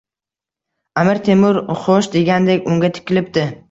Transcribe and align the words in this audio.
Amir 1.03 1.21
Temur 1.29 1.61
“xo’sh” 1.85 2.13
degandek 2.19 2.71
unga 2.75 2.95
tikilibdi. 2.99 3.51